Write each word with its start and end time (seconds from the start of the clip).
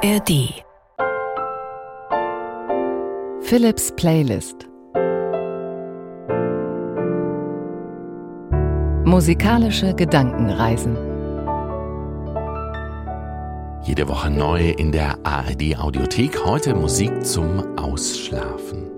ARD 0.00 0.62
Philips 3.40 3.90
Playlist 3.96 4.68
Musikalische 9.04 9.94
Gedankenreisen 9.94 10.96
Jede 13.82 14.06
Woche 14.08 14.30
neu 14.30 14.70
in 14.70 14.92
der 14.92 15.18
ARD 15.24 15.76
Audiothek. 15.76 16.44
Heute 16.44 16.76
Musik 16.76 17.24
zum 17.24 17.76
Ausschlafen. 17.76 18.97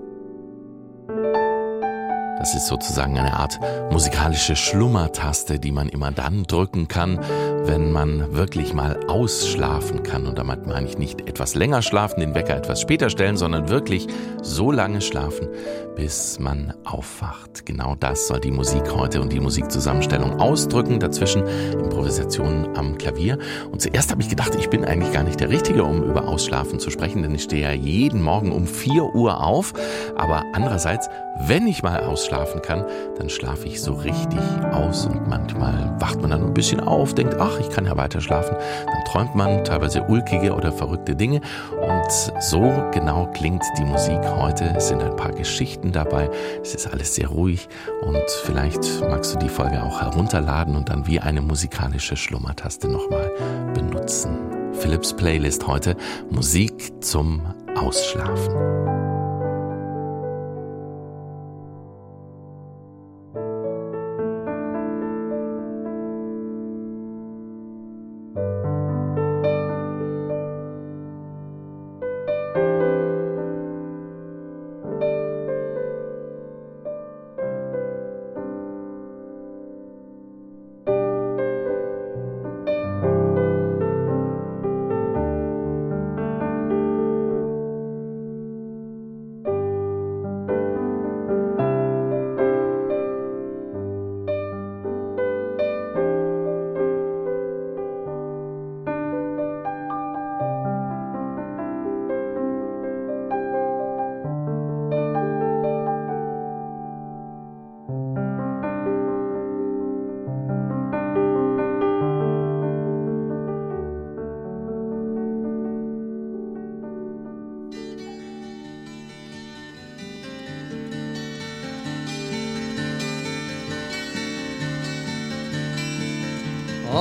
Das 2.41 2.55
ist 2.55 2.65
sozusagen 2.65 3.19
eine 3.19 3.33
Art 3.33 3.59
musikalische 3.91 4.55
Schlummertaste, 4.55 5.59
die 5.59 5.71
man 5.71 5.89
immer 5.89 6.11
dann 6.11 6.41
drücken 6.45 6.87
kann, 6.87 7.19
wenn 7.65 7.91
man 7.91 8.33
wirklich 8.33 8.73
mal 8.73 8.99
ausschlafen 9.07 10.01
kann. 10.01 10.25
Und 10.25 10.39
damit 10.39 10.65
meine 10.65 10.87
ich 10.87 10.97
nicht 10.97 11.29
etwas 11.29 11.53
länger 11.53 11.83
schlafen, 11.83 12.19
den 12.19 12.33
Wecker 12.33 12.55
etwas 12.55 12.81
später 12.81 13.11
stellen, 13.11 13.37
sondern 13.37 13.69
wirklich 13.69 14.07
so 14.41 14.71
lange 14.71 15.01
schlafen, 15.01 15.49
bis 15.95 16.39
man 16.39 16.73
aufwacht. 16.83 17.67
Genau 17.67 17.93
das 17.93 18.25
soll 18.27 18.39
die 18.39 18.49
Musik 18.49 18.91
heute 18.91 19.21
und 19.21 19.31
die 19.31 19.39
Musikzusammenstellung 19.39 20.39
ausdrücken. 20.39 20.99
Dazwischen 20.99 21.45
Improvisationen 21.73 22.75
am 22.75 22.97
Klavier. 22.97 23.37
Und 23.71 23.83
zuerst 23.83 24.09
habe 24.09 24.23
ich 24.23 24.29
gedacht, 24.29 24.55
ich 24.55 24.67
bin 24.67 24.83
eigentlich 24.83 25.13
gar 25.13 25.23
nicht 25.23 25.39
der 25.39 25.49
Richtige, 25.49 25.83
um 25.83 26.01
über 26.01 26.27
Ausschlafen 26.27 26.79
zu 26.79 26.89
sprechen, 26.89 27.21
denn 27.21 27.35
ich 27.35 27.43
stehe 27.43 27.61
ja 27.61 27.71
jeden 27.71 28.23
Morgen 28.23 28.51
um 28.51 28.65
4 28.65 29.13
Uhr 29.13 29.43
auf. 29.43 29.73
Aber 30.17 30.43
andererseits, 30.53 31.07
wenn 31.35 31.67
ich 31.67 31.83
mal 31.83 32.01
ausschlafen 32.01 32.61
kann, 32.61 32.85
dann 33.17 33.29
schlafe 33.29 33.67
ich 33.67 33.81
so 33.81 33.93
richtig 33.93 34.39
aus 34.71 35.05
und 35.05 35.27
manchmal 35.27 35.95
wacht 35.99 36.21
man 36.21 36.31
dann 36.31 36.43
ein 36.43 36.53
bisschen 36.53 36.79
auf, 36.79 37.13
denkt, 37.13 37.35
ach, 37.39 37.59
ich 37.59 37.69
kann 37.69 37.85
ja 37.85 37.97
weiter 37.97 38.21
schlafen. 38.21 38.55
Dann 38.85 39.05
träumt 39.05 39.35
man 39.35 39.63
teilweise 39.63 40.03
ulkige 40.03 40.53
oder 40.53 40.71
verrückte 40.71 41.15
Dinge 41.15 41.41
und 41.81 42.41
so 42.41 42.61
genau 42.93 43.29
klingt 43.33 43.63
die 43.77 43.85
Musik 43.85 44.19
heute. 44.37 44.73
Es 44.75 44.89
sind 44.89 45.01
ein 45.01 45.15
paar 45.15 45.31
Geschichten 45.31 45.91
dabei. 45.91 46.29
Es 46.61 46.75
ist 46.75 46.87
alles 46.87 47.15
sehr 47.15 47.27
ruhig 47.27 47.67
und 48.01 48.29
vielleicht 48.43 49.01
magst 49.01 49.33
du 49.33 49.39
die 49.39 49.49
Folge 49.49 49.83
auch 49.83 50.01
herunterladen 50.01 50.75
und 50.75 50.89
dann 50.89 51.07
wie 51.07 51.19
eine 51.19 51.41
musikalische 51.41 52.17
Schlummertaste 52.17 52.87
nochmal 52.87 53.31
benutzen. 53.73 54.37
Philips 54.73 55.13
Playlist 55.13 55.67
heute 55.67 55.95
Musik 56.29 57.03
zum 57.03 57.41
Ausschlafen. 57.75 59.00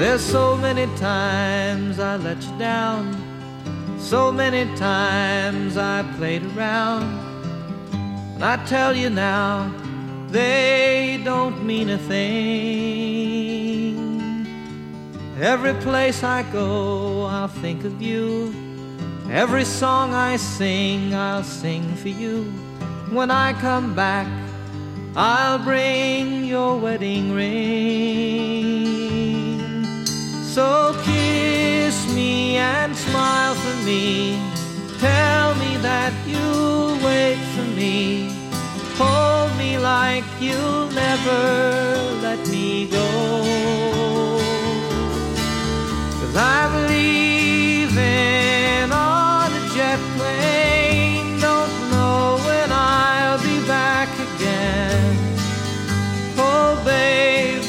There's 0.00 0.22
so 0.22 0.56
many 0.56 0.86
times 0.96 1.98
I 2.00 2.16
let 2.16 2.42
you 2.42 2.58
down, 2.58 3.14
so 3.98 4.32
many 4.32 4.64
times 4.78 5.76
I 5.76 6.02
played 6.16 6.42
around. 6.56 7.04
And 7.92 8.42
I 8.42 8.56
tell 8.64 8.96
you 8.96 9.10
now, 9.10 9.70
they 10.28 11.20
don't 11.22 11.66
mean 11.66 11.90
a 11.90 11.98
thing. 11.98 12.30
Every 15.38 15.74
place 15.74 16.22
I 16.24 16.44
go, 16.50 17.26
I'll 17.26 17.48
think 17.48 17.84
of 17.84 18.00
you. 18.00 18.54
Every 19.30 19.66
song 19.66 20.14
I 20.14 20.36
sing, 20.36 21.14
I'll 21.14 21.44
sing 21.44 21.94
for 21.96 22.08
you. 22.08 22.44
When 23.10 23.30
I 23.30 23.52
come 23.60 23.94
back, 23.94 24.26
I'll 25.14 25.58
bring 25.58 26.46
your 26.46 26.78
wedding 26.78 27.34
ring. 27.34 28.99
So 30.54 30.96
kiss 31.04 32.12
me 32.12 32.56
and 32.56 32.96
smile 32.96 33.54
for 33.54 33.84
me. 33.84 34.36
Tell 34.98 35.54
me 35.54 35.76
that 35.76 36.12
you'll 36.26 36.98
wait 37.06 37.38
for 37.54 37.62
me. 37.78 38.30
Hold 38.98 39.56
me 39.56 39.78
like 39.78 40.24
you'll 40.40 40.90
never 40.90 41.94
let 42.20 42.44
me 42.48 42.90
go. 42.90 43.06
Cause 46.18 46.34
I'm 46.34 46.88
leaving 46.88 48.90
on 48.90 49.52
a 49.52 49.68
jet 49.76 50.00
plane. 50.16 51.38
Don't 51.38 51.90
know 51.92 52.40
when 52.44 52.72
I'll 52.72 53.38
be 53.38 53.64
back 53.68 54.08
again. 54.18 55.16
Oh, 56.36 56.82
babe, 56.84 57.62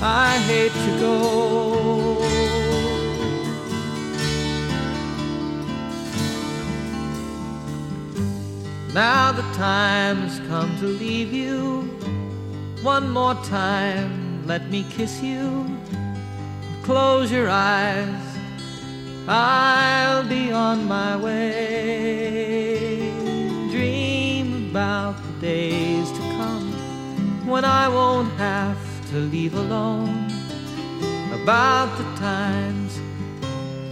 I 0.00 0.38
hate 0.46 0.70
to 0.70 1.00
go. 1.00 1.49
Now 8.92 9.30
the 9.30 9.42
time 9.54 10.16
has 10.26 10.40
come 10.48 10.76
to 10.78 10.86
leave 10.86 11.32
you. 11.32 11.82
One 12.82 13.08
more 13.10 13.34
time, 13.44 14.44
let 14.48 14.68
me 14.68 14.84
kiss 14.90 15.22
you. 15.22 15.78
Close 16.82 17.30
your 17.30 17.48
eyes, 17.48 18.24
I'll 19.28 20.24
be 20.26 20.50
on 20.50 20.88
my 20.88 21.16
way. 21.16 21.52
Dream 23.70 24.70
about 24.70 25.22
the 25.22 25.32
days 25.40 26.10
to 26.10 26.18
come 26.38 26.72
when 27.46 27.64
I 27.64 27.86
won't 27.88 28.32
have 28.32 28.76
to 29.10 29.18
leave 29.18 29.54
alone. 29.54 30.28
About 31.42 31.96
the 31.96 32.04
times 32.18 32.98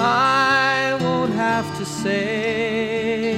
I 0.01 0.99
won't 1.01 1.33
have 1.35 1.67
to 1.79 1.85
say, 1.85 3.38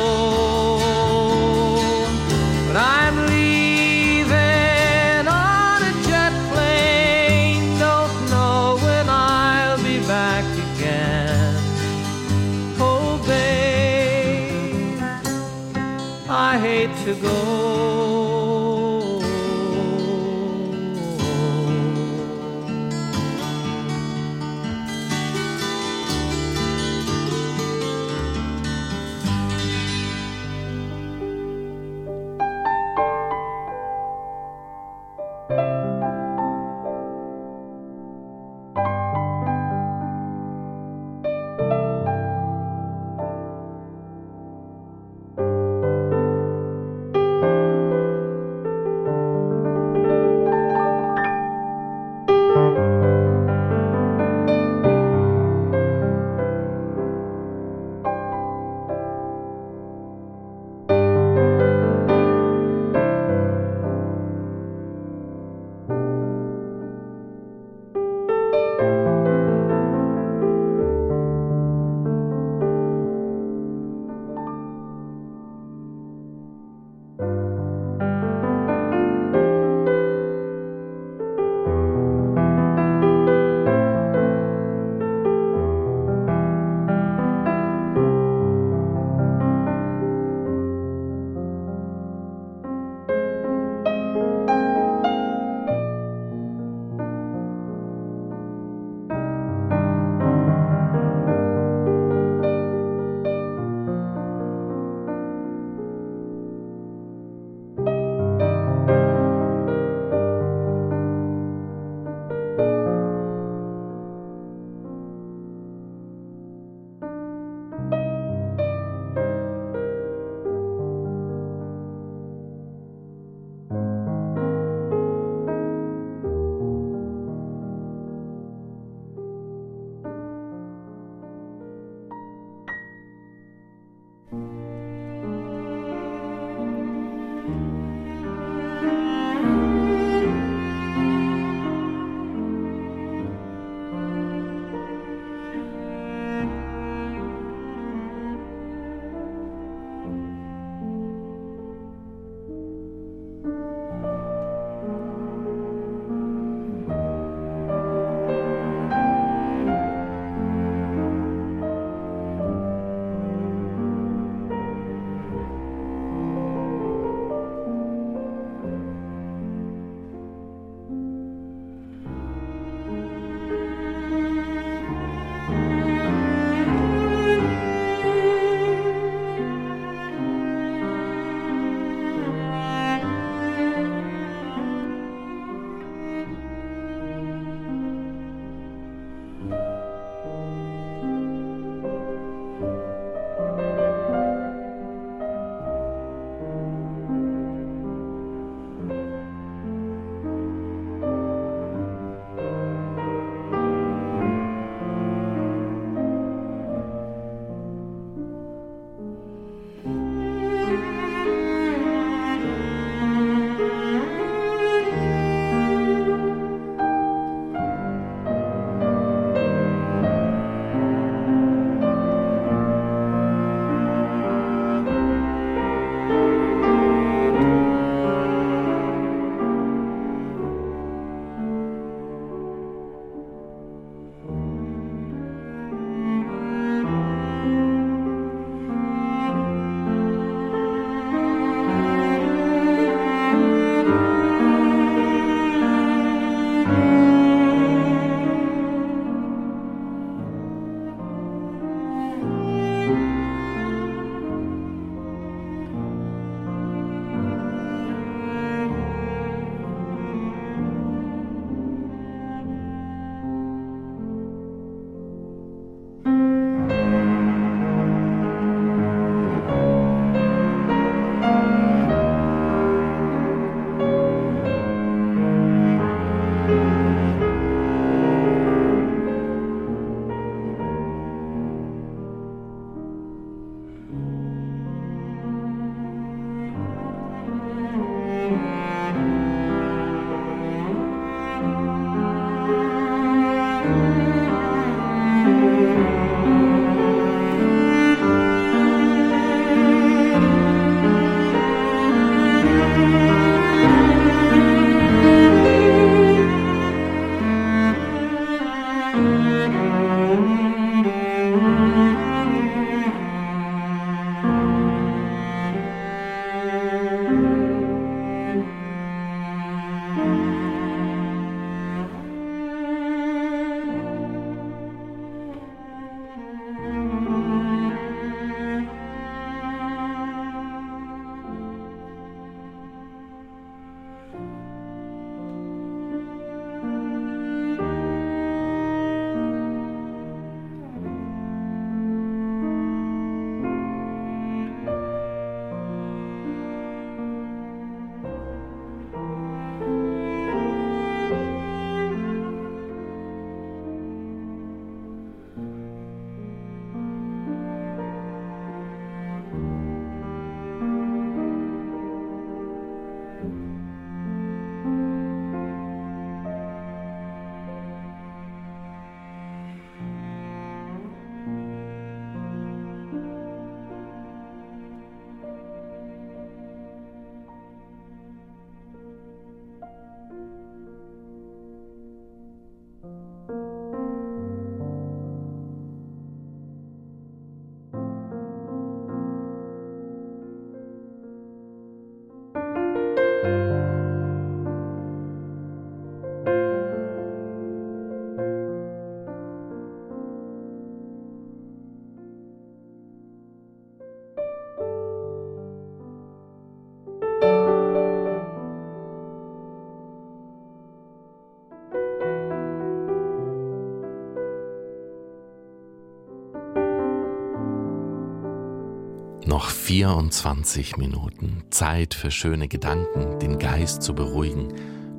Noch 419.31 419.49
24 419.49 420.75
Minuten. 420.75 421.45
Zeit 421.51 421.93
für 421.93 422.11
schöne 422.11 422.49
Gedanken, 422.49 423.17
den 423.19 423.39
Geist 423.39 423.81
zu 423.81 423.95
beruhigen, 423.95 424.49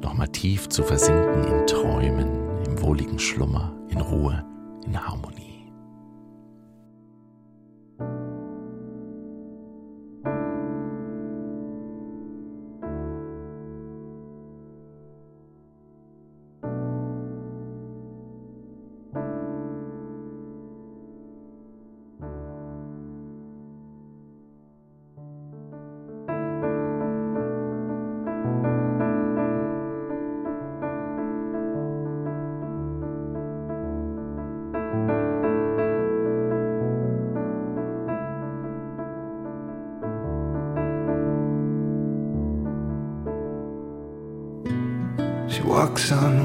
nochmal 0.00 0.28
tief 0.28 0.70
zu 0.70 0.82
versinken 0.82 1.44
in 1.44 1.66
Träumen, 1.66 2.64
im 2.64 2.80
wohligen 2.80 3.18
Schlummer, 3.18 3.74
in 3.90 4.00
Ruhe, 4.00 4.42
in 4.86 4.98
Harmonie. 4.98 5.51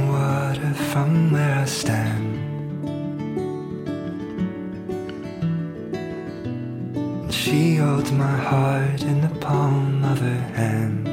Water 0.10 0.74
from 0.92 1.32
where 1.32 1.56
I 1.60 1.66
stand. 1.66 2.38
she 7.48 7.78
holds 7.78 8.12
my 8.12 8.38
heart 8.50 9.02
in 9.04 9.22
the 9.22 9.34
palm 9.40 10.04
of 10.04 10.20
her 10.20 10.44
hand. 10.60 11.08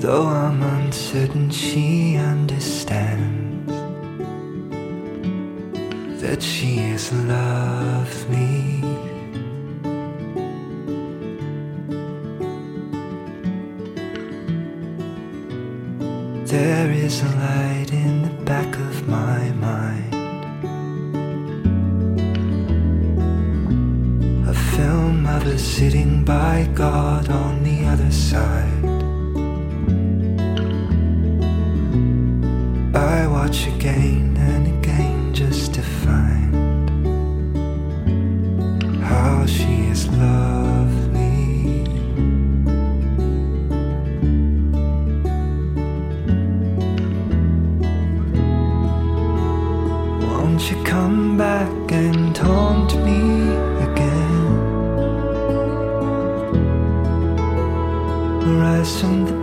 Though 0.00 0.26
I'm 0.26 0.62
uncertain, 0.62 1.50
she 1.50 2.16
understands 2.16 3.72
that 6.22 6.40
she 6.40 6.76
has 6.76 7.12
loved 7.12 8.30
me. 8.30 8.99
There 17.10 17.18
is 17.18 17.79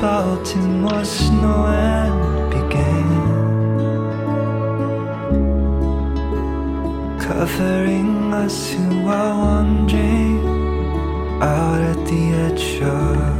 Baltimore 0.07 1.03
snow 1.03 1.65
and 1.67 2.49
began. 2.53 3.09
Covering 7.19 8.33
us 8.33 8.71
who 8.71 9.05
are 9.05 9.37
wandering 9.37 10.39
out 11.41 11.81
at 11.91 11.99
the 12.05 12.23
edge 12.45 12.81
of 12.81 13.36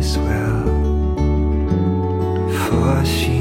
as 0.00 0.16
well. 0.16 0.64
For 2.56 3.04
she 3.04 3.39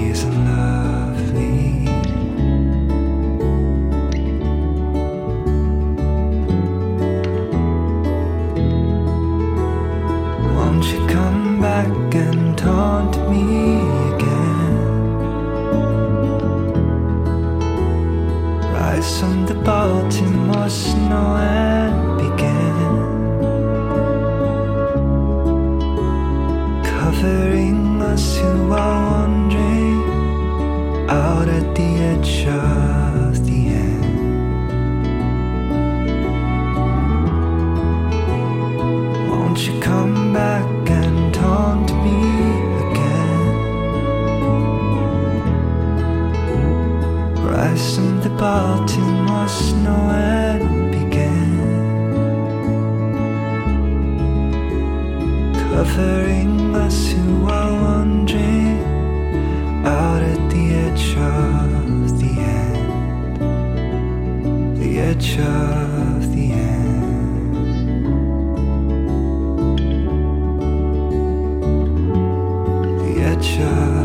edge 65.00 65.40
of 65.40 66.36
the 66.36 66.52
end. 66.52 67.56
The 73.00 73.22
edge 73.22 73.60
of 73.60 73.99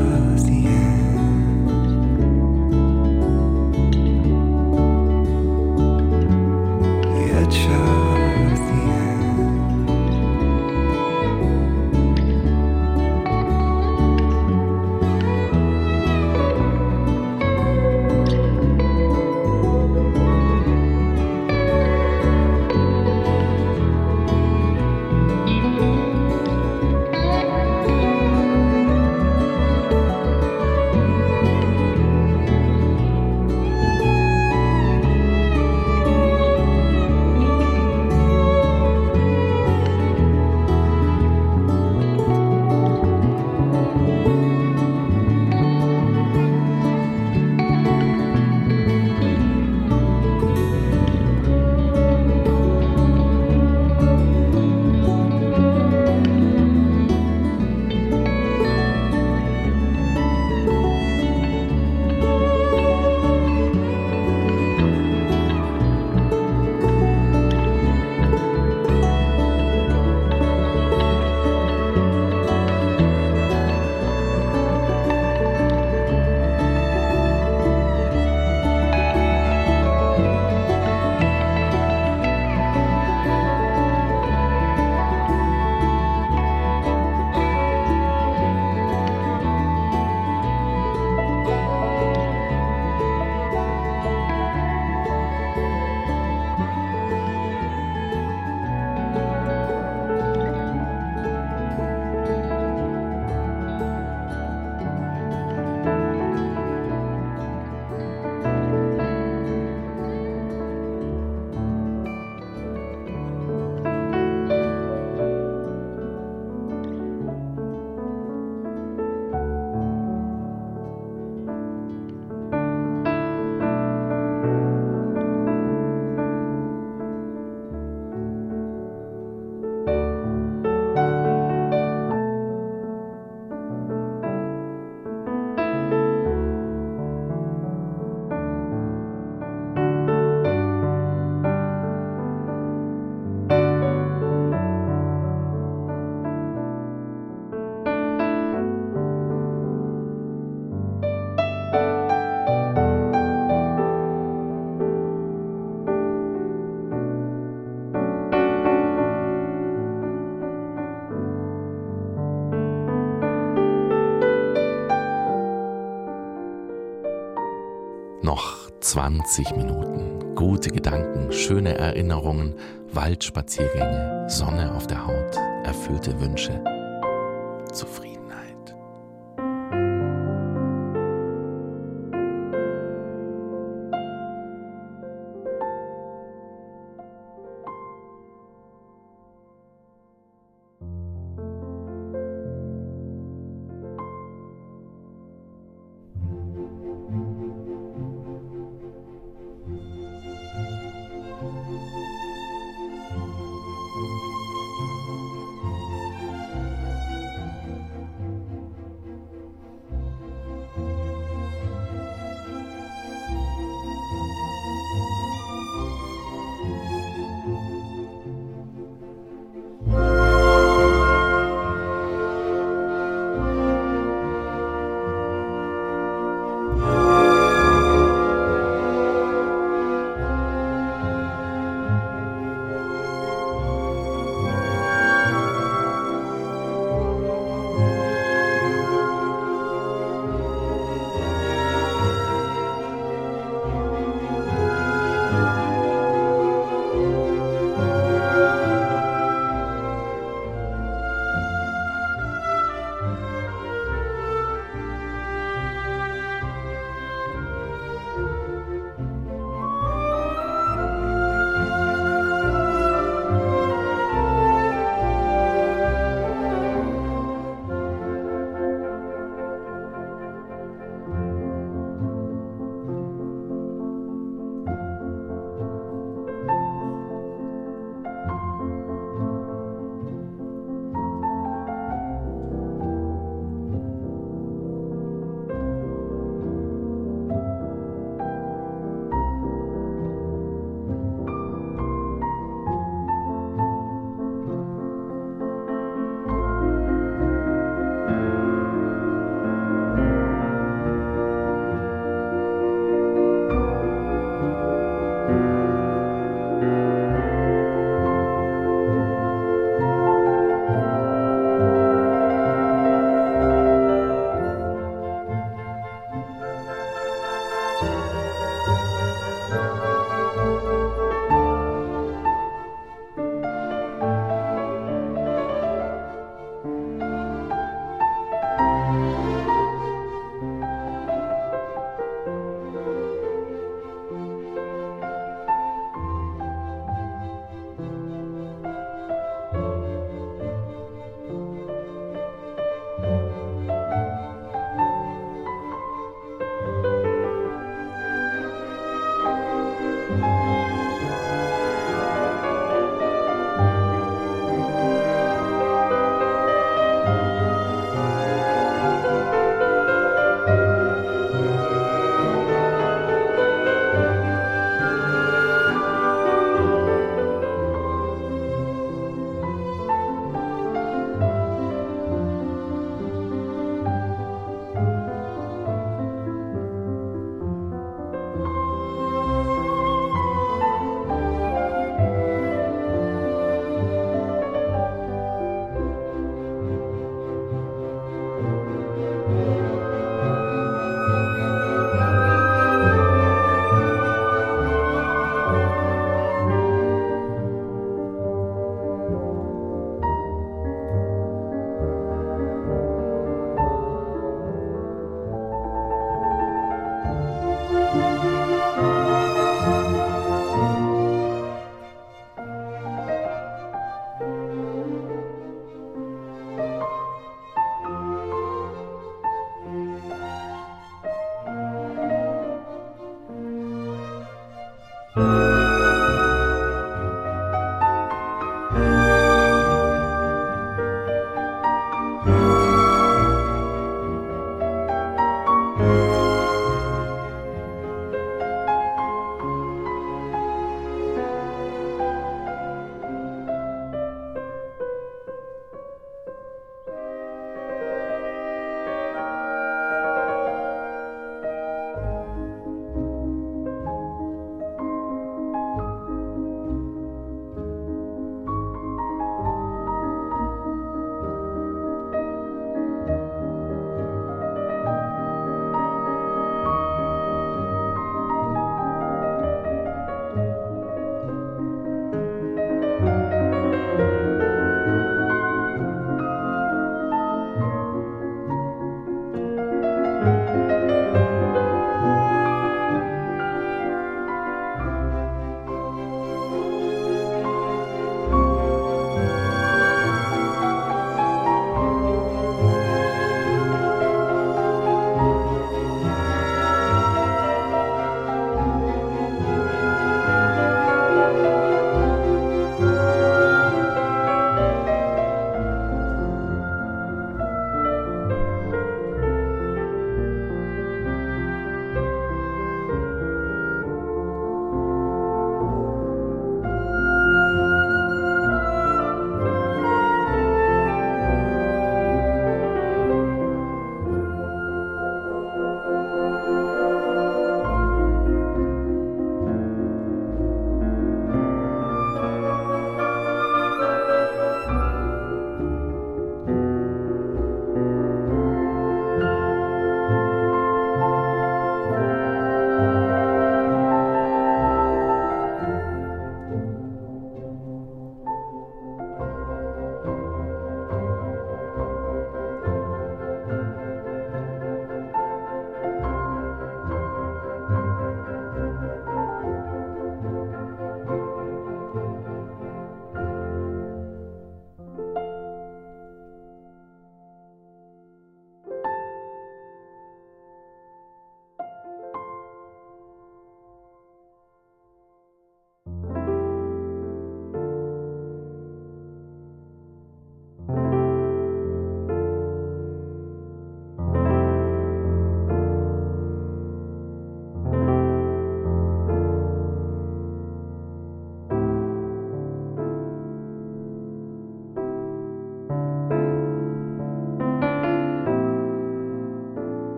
20 168.85 169.57
Minuten. 169.57 170.35
Gute 170.35 170.69
Gedanken, 170.69 171.33
schöne 171.33 171.79
Erinnerungen, 171.79 172.55
Waldspaziergänge, 172.93 174.27
Sonne 174.29 174.75
auf 174.75 174.87
der 174.87 175.07
Haut, 175.07 175.37
erfüllte 175.65 176.21
Wünsche, 176.21 176.63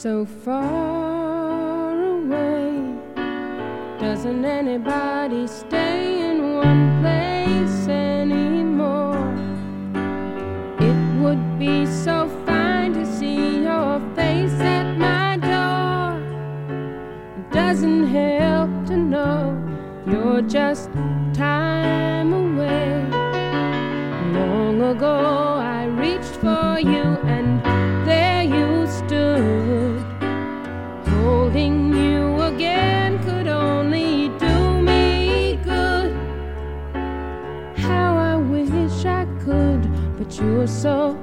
so 0.00 0.24
far 0.24 1.92
away. 1.92 2.72
Doesn't 3.98 4.46
anybody 4.46 5.46
stay 5.46 6.30
in 6.30 6.54
one 6.54 7.02
place 7.02 7.86
anymore? 7.86 9.28
It 10.80 10.96
would 11.20 11.58
be 11.58 11.84
so 11.84 12.30
fine 12.46 12.94
to 12.94 13.04
see 13.04 13.64
your 13.64 14.00
face 14.16 14.58
at 14.60 14.96
my 14.96 15.36
door. 15.36 16.16
It 17.38 17.52
doesn't 17.52 18.06
help 18.06 18.70
to 18.86 18.96
know 18.96 19.52
you're 20.06 20.40
just 20.40 20.88
time 21.34 22.32
away. 22.32 23.04
Long 24.32 24.80
ago, 24.80 25.60
I 25.60 25.84
reached 25.84 26.36
for 26.40 26.78
you, 26.80 27.19
you're 40.60 40.66
so 40.66 41.19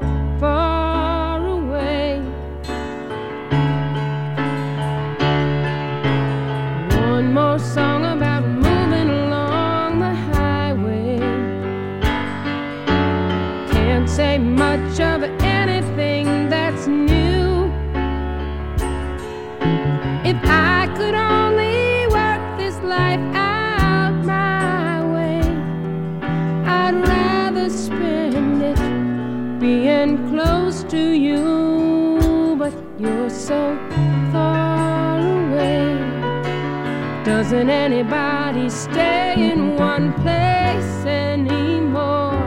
Doesn't 37.28 37.70
anybody 37.70 38.70
stay 38.70 39.52
in 39.52 39.76
one 39.76 40.14
place 40.24 41.06
anymore? 41.06 42.42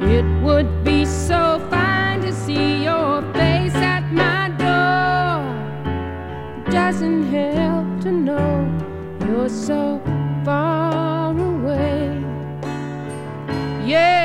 It 0.00 0.26
would 0.42 0.84
be 0.84 1.06
so 1.06 1.58
fine 1.70 2.20
to 2.20 2.30
see 2.30 2.84
your 2.84 3.22
face 3.32 3.74
at 3.74 4.04
my 4.12 4.50
door. 4.64 5.40
Doesn't 6.70 7.22
help 7.32 8.02
to 8.02 8.12
know 8.12 8.54
you're 9.26 9.48
so 9.48 9.98
far 10.44 11.30
away. 11.30 12.22
Yeah, 13.82 14.21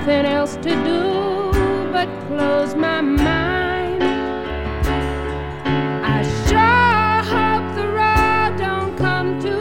Nothing 0.00 0.24
else 0.24 0.56
to 0.56 0.70
do 0.82 1.52
but 1.92 2.08
close 2.26 2.74
my 2.74 3.02
mind. 3.02 4.02
I 6.02 6.22
sure 6.46 7.22
hope 7.34 7.74
the 7.76 7.86
road 7.86 8.56
don't 8.56 8.96
come 8.96 9.38
to 9.42 9.56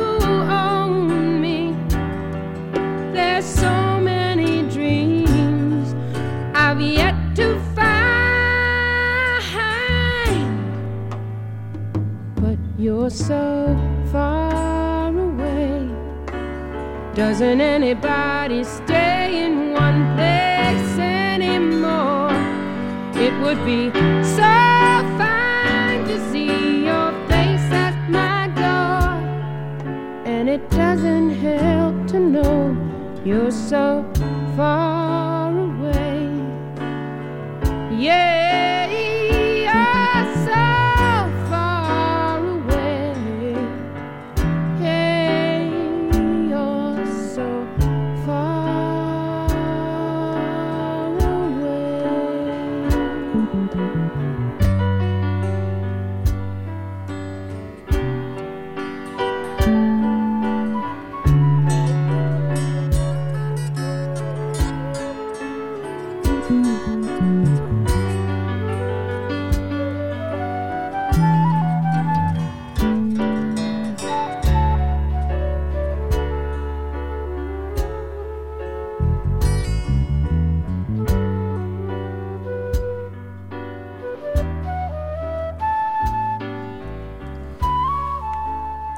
own 0.50 1.42
me. 1.42 1.76
There's 3.12 3.44
so 3.44 4.00
many 4.00 4.62
dreams 4.70 5.94
I've 6.56 6.80
yet 6.80 7.16
to 7.36 7.60
find. 7.76 8.00
But 12.36 12.58
you're 12.78 13.10
so 13.10 13.78
far 14.10 15.10
away. 15.10 15.90
Doesn't 17.14 17.60
anybody 17.60 18.64
would 23.50 23.66
be 23.66 23.90
so 24.24 24.52
fine 25.18 26.04
to 26.06 26.18
see 26.32 26.86
your 26.86 27.12
face 27.28 27.72
at 27.72 27.96
my 28.08 28.48
door. 28.64 29.10
And 30.24 30.48
it 30.48 30.70
doesn't 30.70 31.32
help 31.32 31.96
to 32.10 32.20
know 32.20 32.78
you're 33.26 33.50
so 33.50 34.06
far 34.56 35.50
away. 35.50 36.30
Yeah, 37.98 38.39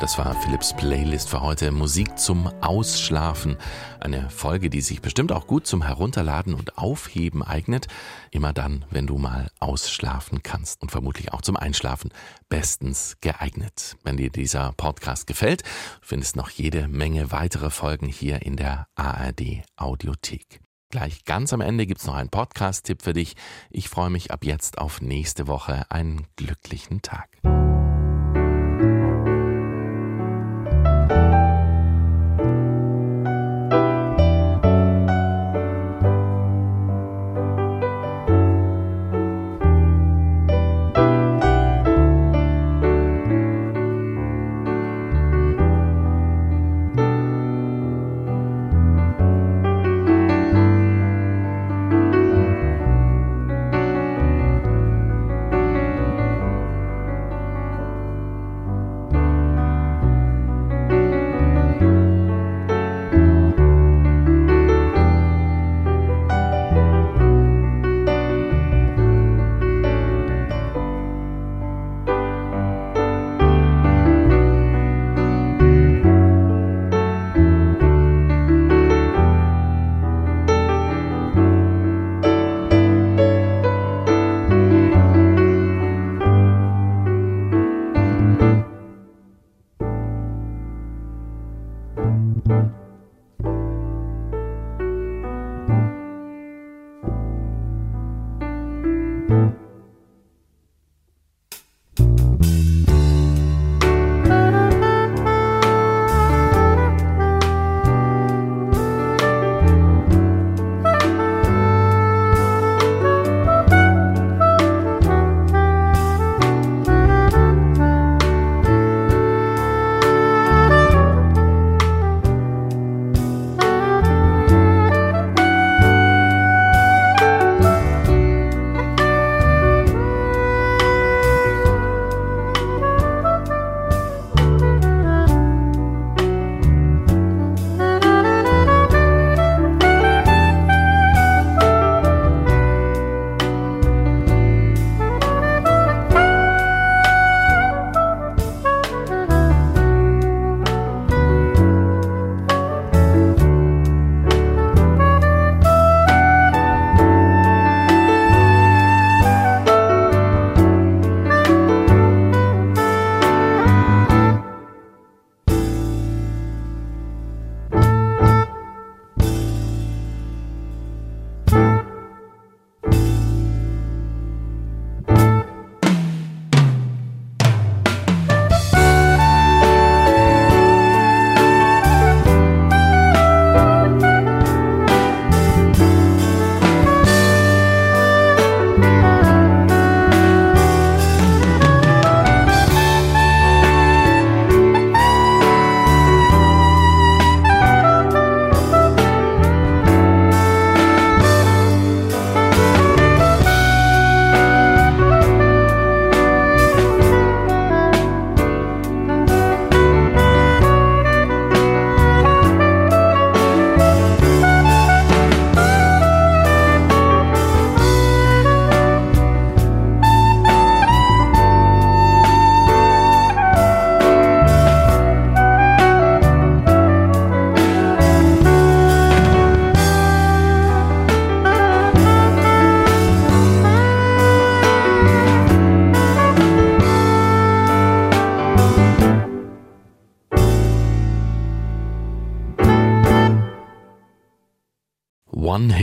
Das 0.02 0.18
war 0.18 0.34
Philips 0.34 0.76
Playlist 0.76 1.30
für 1.30 1.42
heute. 1.42 1.72
Musik 1.72 2.18
zum 2.18 2.48
Ausschlafen. 2.60 3.56
Eine 4.00 4.32
Folge, 4.32 4.72
die 4.72 4.82
sich 4.82 5.00
bestimmt 5.00 5.32
auch 5.32 5.46
gut 5.46 5.68
zum 5.68 5.84
Herunterladen 5.84 6.56
und 6.56 6.80
Aufheben 6.80 7.44
eignet. 7.44 7.86
Immer 8.32 8.52
dann, 8.52 8.84
wenn 8.90 9.06
du 9.06 9.20
mal 9.20 9.52
ausschlafen 9.60 10.42
kannst. 10.42 10.82
Und 10.82 10.90
vermutlich 10.90 11.34
auch 11.34 11.44
zum 11.44 11.56
Einschlafen 11.56 12.10
bestens 12.50 13.18
geeignet. 13.22 13.96
Wenn 14.04 14.18
dir 14.18 14.32
dieser 14.32 14.72
Podcast 14.72 15.28
gefällt, 15.28 15.62
findest 16.02 16.36
noch 16.36 16.50
jede 16.50 16.88
Menge 16.88 17.32
weitere 17.32 17.70
Folgen 17.70 18.08
hier 18.08 18.42
in 18.42 18.58
der 18.58 18.88
ARD 18.96 19.62
Audiothek. 19.76 20.62
Gleich 20.90 21.26
ganz 21.26 21.54
am 21.54 21.62
Ende 21.62 21.86
gibt's 21.86 22.08
noch 22.08 22.16
einen 22.16 22.30
Podcast-Tipp 22.30 23.04
für 23.04 23.14
dich. 23.14 23.36
Ich 23.70 23.88
freue 23.88 24.10
mich 24.10 24.32
ab 24.32 24.46
jetzt 24.46 24.80
auf 24.80 25.00
nächste 25.00 25.46
Woche. 25.46 25.84
Einen 25.90 26.26
glücklichen 26.38 27.04
Tag. 27.04 27.30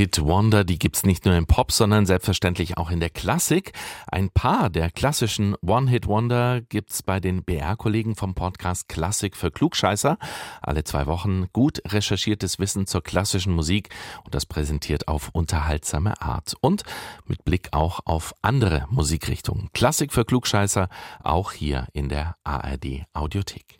One-Hit-Wonder, 0.08 0.64
die 0.64 0.78
gibt's 0.78 1.04
nicht 1.04 1.26
nur 1.26 1.34
im 1.34 1.46
Pop, 1.46 1.70
sondern 1.70 2.06
selbstverständlich 2.06 2.78
auch 2.78 2.90
in 2.90 2.98
der 2.98 3.10
Klassik. 3.10 3.72
Ein 4.06 4.30
paar 4.30 4.70
der 4.70 4.90
klassischen 4.90 5.54
One-Hit-Wonder 5.60 6.62
gibt's 6.62 7.02
bei 7.02 7.20
den 7.20 7.44
BR-Kollegen 7.44 8.16
vom 8.16 8.34
Podcast 8.34 8.88
Klassik 8.88 9.36
für 9.36 9.50
Klugscheißer. 9.50 10.16
Alle 10.62 10.84
zwei 10.84 11.06
Wochen 11.06 11.48
gut 11.52 11.82
recherchiertes 11.86 12.58
Wissen 12.58 12.86
zur 12.86 13.02
klassischen 13.02 13.54
Musik 13.54 13.90
und 14.24 14.34
das 14.34 14.46
präsentiert 14.46 15.08
auf 15.08 15.28
unterhaltsame 15.32 16.20
Art 16.22 16.54
und 16.62 16.84
mit 17.26 17.44
Blick 17.44 17.68
auch 17.72 18.00
auf 18.06 18.34
andere 18.40 18.86
Musikrichtungen. 18.88 19.68
Klassik 19.74 20.14
für 20.14 20.24
Klugscheißer 20.24 20.88
auch 21.22 21.52
hier 21.52 21.86
in 21.92 22.08
der 22.08 22.36
ARD 22.44 23.04
Audiothek. 23.12 23.77